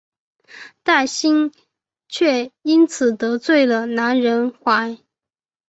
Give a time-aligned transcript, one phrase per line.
[0.81, 1.51] 戴梓
[2.09, 4.15] 却因此得罪了南
[4.63, 4.99] 怀仁。